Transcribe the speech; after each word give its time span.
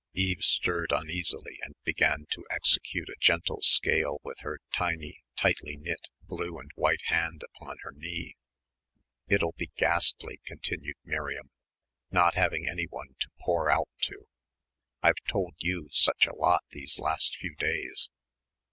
Eve 0.15 0.41
stirred 0.43 0.91
uneasily 0.91 1.59
and 1.61 1.75
began 1.83 2.25
to 2.31 2.43
execute 2.49 3.07
a 3.07 3.15
gentle 3.19 3.61
scale 3.61 4.17
with 4.23 4.39
her 4.39 4.59
tiny 4.73 5.21
tightly 5.35 5.77
knit 5.77 6.09
blue 6.23 6.57
and 6.57 6.71
white 6.73 7.03
hand 7.05 7.43
upon 7.43 7.77
her 7.83 7.91
knee. 7.91 8.35
"It'll 9.27 9.51
be 9.55 9.69
ghastly," 9.77 10.41
continued 10.43 10.95
Miriam, 11.03 11.51
"not 12.09 12.33
having 12.33 12.67
anyone 12.67 13.09
to 13.19 13.29
pour 13.45 13.69
out 13.69 13.89
to 14.05 14.27
I've 15.03 15.21
told 15.27 15.53
you 15.59 15.87
such 15.91 16.25
a 16.25 16.33
lot 16.33 16.63
these 16.71 16.97
last 16.97 17.35
few 17.37 17.53
days." 17.53 18.09